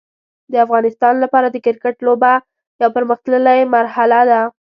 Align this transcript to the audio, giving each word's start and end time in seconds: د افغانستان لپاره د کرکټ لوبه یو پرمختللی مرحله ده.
د 0.51 0.53
افغانستان 0.65 1.13
لپاره 1.23 1.47
د 1.49 1.57
کرکټ 1.65 1.95
لوبه 2.07 2.31
یو 2.81 2.89
پرمختللی 2.95 3.59
مرحله 3.75 4.19
ده. 4.29 4.41